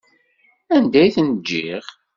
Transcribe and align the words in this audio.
Anda 0.75 0.99
i 1.07 1.09
ten-ǧǧiɣ? 1.15 1.83